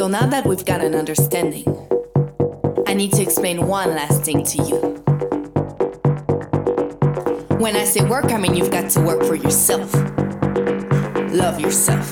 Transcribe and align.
So 0.00 0.08
now 0.08 0.24
that 0.28 0.46
we've 0.46 0.64
got 0.64 0.82
an 0.82 0.94
understanding, 0.94 1.66
I 2.90 2.92
need 2.92 3.12
to 3.12 3.22
explain 3.22 3.68
one 3.68 3.90
last 3.90 4.24
thing 4.24 4.42
to 4.42 4.64
you. 4.64 4.76
When 7.56 7.76
I 7.76 7.84
say 7.84 8.04
work, 8.04 8.32
I 8.32 8.36
mean 8.36 8.56
you've 8.56 8.72
got 8.72 8.90
to 8.90 9.00
work 9.00 9.22
for 9.22 9.36
yourself. 9.36 9.94
Love 11.32 11.60
yourself. 11.60 12.10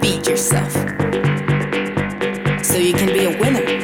Feed 0.00 0.28
yourself. 0.28 0.72
So 2.64 2.78
you 2.78 2.92
can 2.92 3.08
be 3.12 3.24
a 3.24 3.36
winner. 3.40 3.77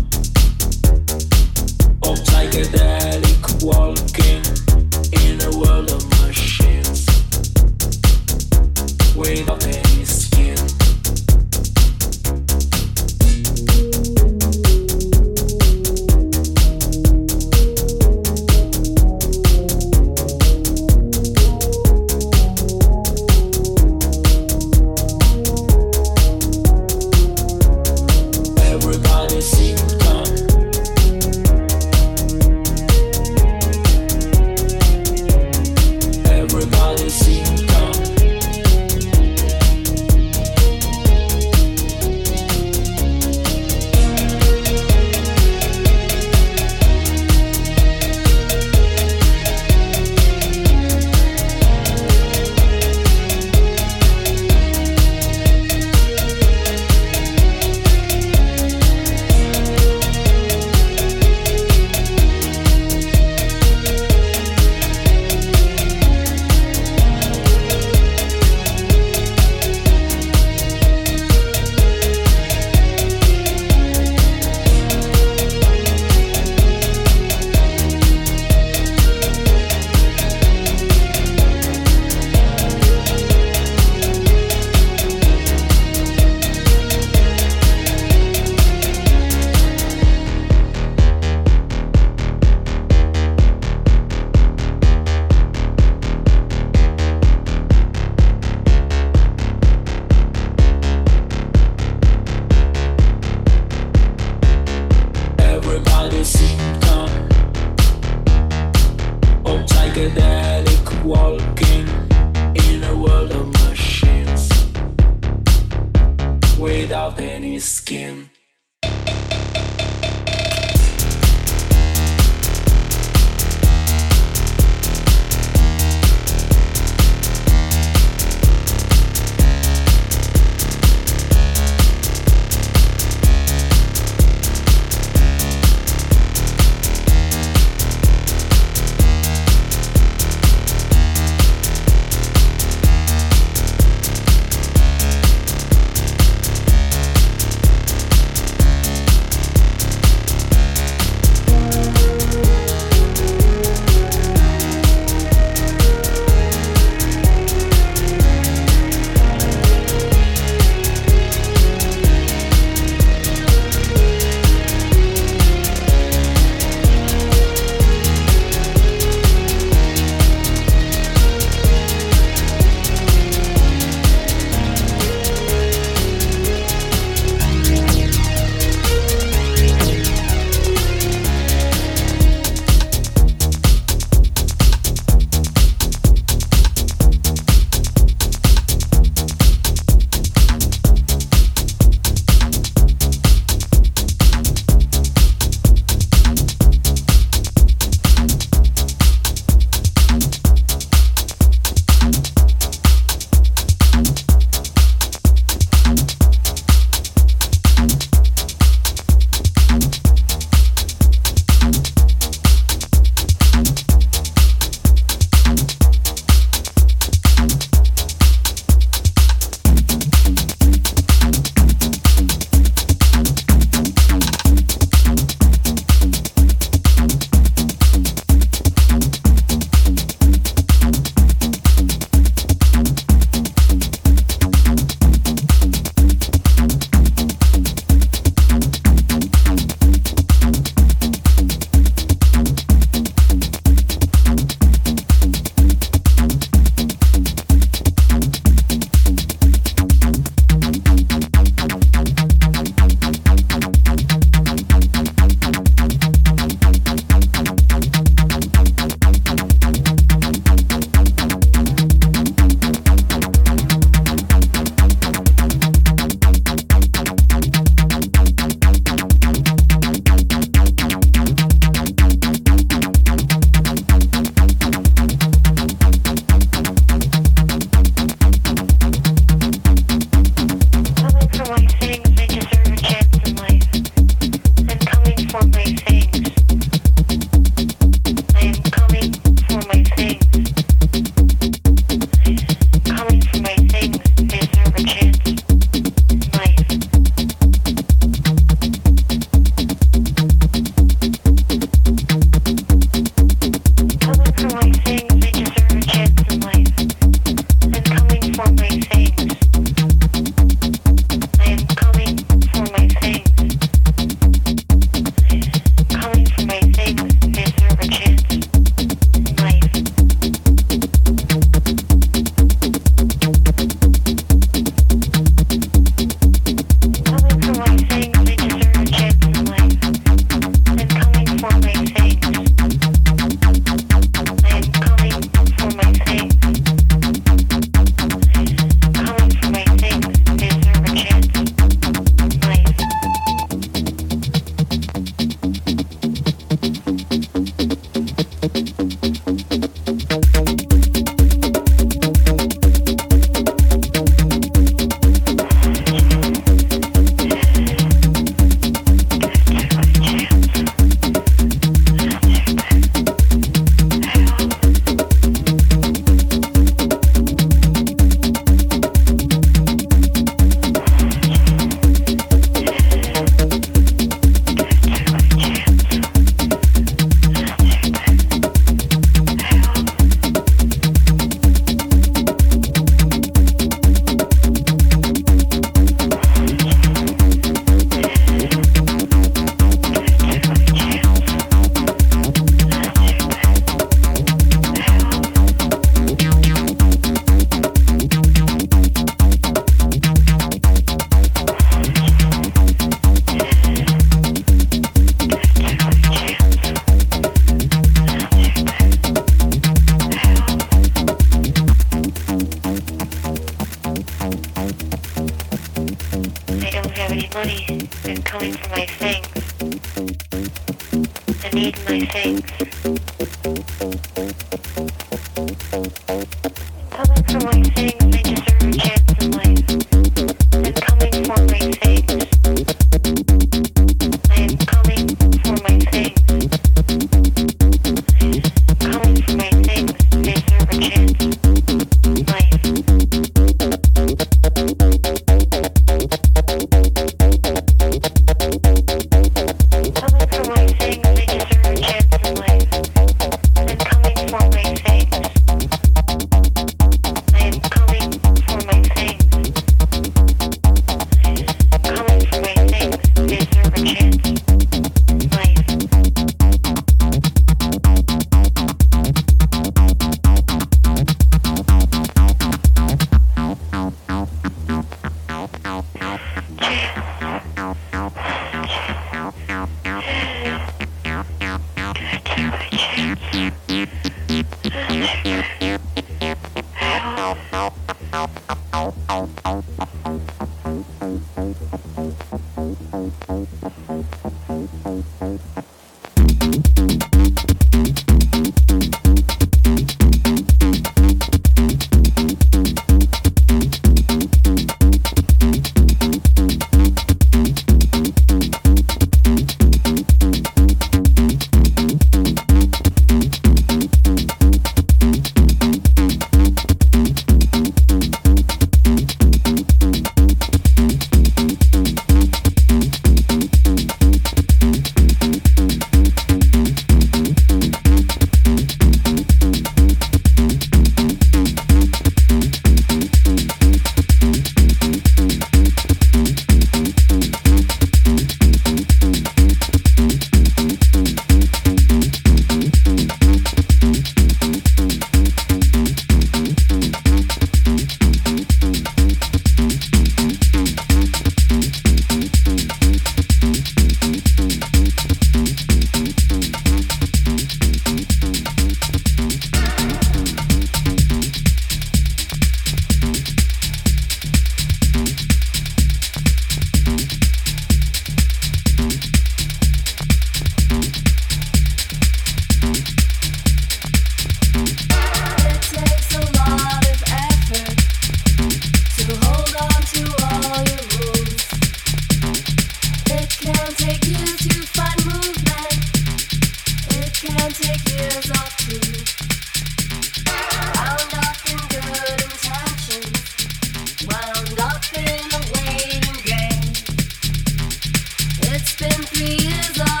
It's 598.71 598.79
been 598.79 599.03
three 599.03 599.47
years. 599.47 599.79
Old. 599.81 600.00